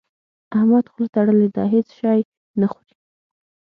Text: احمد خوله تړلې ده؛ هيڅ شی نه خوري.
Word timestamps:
احمد 0.57 0.85
خوله 0.91 1.07
تړلې 1.15 1.47
ده؛ 1.55 1.63
هيڅ 1.73 1.87
شی 1.97 2.19
نه 2.61 2.67
خوري. 2.71 2.93